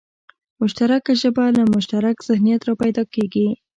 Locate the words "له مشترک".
1.57-2.15